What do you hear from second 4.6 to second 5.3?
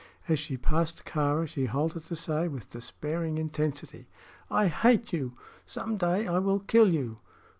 hate